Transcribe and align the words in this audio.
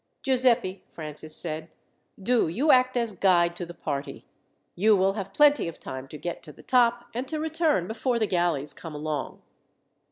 "Giuseppi," 0.23 0.83
Francis 0.89 1.35
said, 1.35 1.75
"do 2.19 2.47
you 2.47 2.71
act 2.71 2.97
as 2.97 3.11
guide 3.11 3.55
to 3.55 3.67
the 3.67 3.73
party. 3.75 4.25
You 4.73 4.97
will 4.97 5.13
have 5.13 5.31
plenty 5.31 5.67
of 5.67 5.79
time 5.79 6.07
to 6.07 6.17
get 6.17 6.41
to 6.41 6.51
the 6.51 6.63
top 6.63 7.05
and 7.13 7.27
to 7.27 7.39
return 7.39 7.87
before 7.87 8.17
the 8.17 8.25
galleys 8.25 8.73
come 8.73 8.95
along." 8.95 9.43